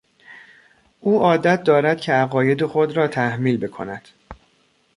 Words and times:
او 0.99 1.19
عادت 1.23 1.63
دارد 1.63 2.01
که 2.01 2.13
عقاید 2.13 2.65
خود 2.65 2.97
را 2.97 3.07
تحمیل 3.07 3.57
بکند. 3.57 4.07